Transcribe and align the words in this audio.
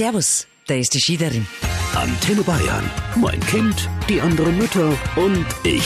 Servus, 0.00 0.46
da 0.66 0.76
ist 0.76 0.94
die 0.94 1.00
Schiederin. 1.02 1.46
Antenne 1.94 2.42
Bayern. 2.42 2.90
Mein 3.16 3.38
Kind, 3.40 3.86
die 4.08 4.18
anderen 4.18 4.56
Mütter 4.56 4.98
und 5.14 5.44
ich. 5.62 5.84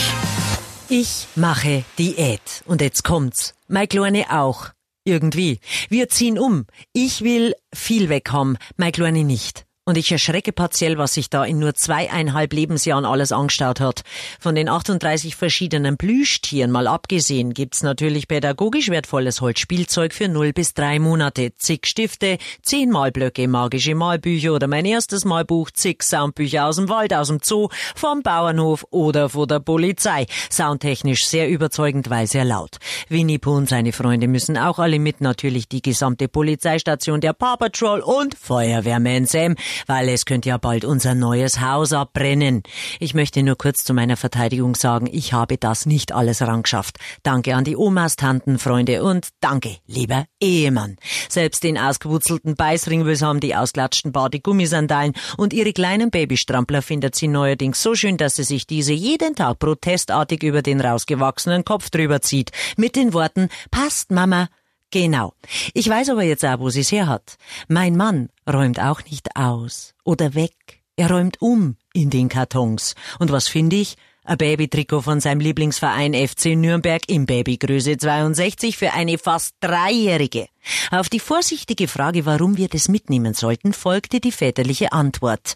Ich 0.89 1.27
mache 1.35 1.85
Diät. 1.98 2.62
Und 2.64 2.80
jetzt 2.80 3.03
kommt's. 3.03 3.55
Mein 3.66 3.89
Kleine 3.89 4.27
auch. 4.30 4.69
Irgendwie. 5.05 5.59
Wir 5.89 6.09
ziehen 6.11 6.39
um. 6.39 6.66
Ich 6.93 7.23
will 7.23 7.57
viel 7.75 8.09
weg 8.09 8.30
haben, 8.30 8.57
mein 8.77 8.93
Kleine 8.93 9.25
nicht. 9.25 9.66
Und 9.87 9.98
ich 9.98 10.11
erschrecke 10.11 10.53
partiell, 10.53 10.96
was 10.96 11.12
sich 11.12 11.29
da 11.29 11.45
in 11.45 11.59
nur 11.59 11.75
zweieinhalb 11.75 12.55
Lebensjahren 12.55 13.05
alles 13.05 13.33
angestaut 13.33 13.80
hat. 13.80 14.01
Von 14.41 14.55
den 14.55 14.71
38 14.71 15.37
verschiedenen 15.37 15.98
Plüschtieren 15.98 16.71
mal 16.71 16.87
abgesehen, 16.87 17.53
gibt's 17.53 17.83
natürlich 17.83 18.27
pädagogisch 18.27 18.89
wertvolles 18.89 19.43
Holzspielzeug 19.43 20.15
für 20.15 20.29
0 20.29 20.55
bis 20.55 20.73
3 20.73 21.01
Monate, 21.01 21.52
zig 21.59 21.87
Stifte, 21.87 22.39
zehn 22.62 22.91
Malblöcke, 22.91 23.47
magische 23.47 23.95
Malbücher 23.95 24.55
oder 24.55 24.69
mein 24.69 24.87
erstes 24.87 25.27
Malbuch, 25.27 25.70
zig 25.70 26.02
Soundbücher 26.02 26.65
aus 26.65 26.77
dem 26.77 26.88
Wald, 26.88 27.12
aus 27.12 27.29
dem 27.29 27.41
Zoo, 27.43 27.69
vom 27.95 28.23
Bauernhof 28.23 28.87
oder 28.88 29.29
von 29.29 29.48
der 29.48 29.60
Polizei. 29.60 30.24
Soundtechnisch 30.51 31.27
sehr 31.27 31.51
überzeugend, 31.51 32.09
weil 32.09 32.27
sehr 32.27 32.46
laut. 32.46 32.79
Winnie 33.10 33.37
Pooh 33.37 33.57
und 33.57 33.69
seine 33.69 33.93
Freunde 33.93 34.29
müssen 34.29 34.57
auch 34.57 34.79
alle 34.79 34.98
mit, 34.98 35.21
natürlich 35.21 35.69
die 35.69 35.82
gesamte 35.82 36.29
Polizeistation, 36.29 37.21
der 37.21 37.35
Paw 37.35 37.59
Patrol 37.59 38.01
und 38.01 38.35
Feuerwehrman 38.35 39.27
Sam 39.27 39.57
weil 39.87 40.09
es 40.09 40.24
könnte 40.24 40.48
ja 40.48 40.59
bald 40.59 40.84
unser 40.84 41.14
neues 41.14 41.60
Haus 41.60 41.92
abbrennen. 41.92 42.62
Ich 43.01 43.15
möchte 43.15 43.42
nur 43.42 43.56
kurz 43.56 43.84
zu 43.84 43.95
meiner 43.95 44.16
Verteidigung 44.16 44.74
sagen, 44.74 45.09
ich 45.10 45.32
habe 45.32 45.59
das 45.59 45.87
nicht 45.87 46.12
alles 46.12 46.42
rangeschafft. 46.42 46.98
Danke 47.23 47.55
an 47.55 47.65
die 47.65 47.77
Omas, 47.77 48.16
Tanten, 48.16 48.59
Freunde 48.59 49.02
und 49.02 49.29
danke, 49.41 49.77
lieber 49.87 50.27
Ehemann. 50.41 50.96
Selbst 51.29 51.65
den 51.65 51.79
ausgewurzelten 51.79 52.55
Beißringwürs 52.55 53.23
haben 53.23 53.41
die 53.41 53.55
ausgelatschten 53.55 54.12
Badegummisandalen 54.12 55.15
und 55.37 55.52
ihre 55.52 55.73
kleinen 55.73 56.10
Babystrampler 56.10 56.82
findet 56.82 57.15
sie 57.15 57.29
neuerdings 57.29 57.82
so 57.82 57.95
schön, 57.95 58.16
dass 58.16 58.37
sie 58.37 58.45
sich 58.45 58.66
diese 58.66 58.93
jeden 58.93 59.34
Tag 59.34 59.59
protestartig 59.59 60.43
über 60.43 60.62
den 60.62 60.80
rausgewachsenen 60.80 61.65
Kopf 61.65 61.90
drüber 61.90 62.21
zieht. 62.21 62.51
Mit 62.77 62.96
den 62.96 63.12
Worten, 63.12 63.49
passt 63.71 64.10
Mama, 64.10 64.49
Genau. 64.94 65.34
Ich 65.72 65.88
weiß 65.88 66.10
aber 66.10 66.22
jetzt 66.22 66.44
auch, 66.44 66.60
wo 66.60 66.70
sie's 66.70 66.92
her 66.92 67.09
hat. 67.09 67.37
Mein 67.66 67.97
Mann 67.97 68.28
räumt 68.48 68.78
auch 68.78 69.03
nicht 69.10 69.34
aus 69.34 69.92
oder 70.04 70.34
weg. 70.34 70.54
Er 70.94 71.10
räumt 71.10 71.42
um 71.42 71.76
in 71.92 72.10
den 72.10 72.28
Kartons. 72.28 72.94
Und 73.19 73.32
was 73.32 73.48
finde 73.48 73.75
ich? 73.75 73.97
Ein 74.22 74.38
Babytrikot 74.38 75.03
von 75.03 75.19
seinem 75.19 75.41
Lieblingsverein 75.41 76.15
FC 76.15 76.54
Nürnberg 76.54 77.03
in 77.09 77.26
Babygröße 77.26 77.97
62 77.97 78.76
für 78.76 78.92
eine 78.92 79.19
fast 79.19 79.56
Dreijährige. 79.59 80.47
Auf 80.92 81.09
die 81.09 81.19
vorsichtige 81.19 81.88
Frage, 81.88 82.25
warum 82.25 82.56
wir 82.56 82.69
das 82.69 82.88
mitnehmen 82.88 83.34
sollten, 83.34 83.72
folgte 83.72 84.20
die 84.20 84.31
väterliche 84.31 84.92
Antwort. 84.92 85.54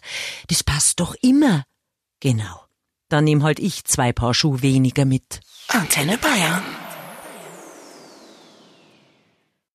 Das 0.49 0.65
passt 0.65 0.99
doch 0.99 1.15
immer. 1.21 1.63
Genau. 2.19 2.65
Dann 3.07 3.23
nehm 3.23 3.43
halt 3.43 3.59
ich 3.59 3.85
zwei 3.85 4.11
Paar 4.11 4.33
Schuh 4.33 4.61
weniger 4.61 5.05
mit. 5.05 5.39
Antenne 5.69 6.17
Bayern. 6.17 6.88